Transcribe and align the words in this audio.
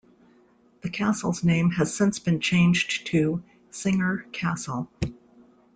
The 0.81 0.89
castle's 0.89 1.43
name 1.43 1.69
has 1.73 1.93
since 1.95 2.17
been 2.17 2.39
changed 2.39 3.05
to 3.05 3.43
"Singer 3.69 4.25
Castle". 4.31 4.89